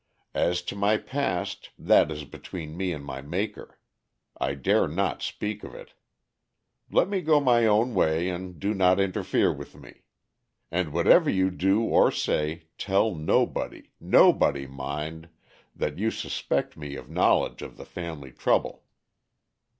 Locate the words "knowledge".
17.07-17.61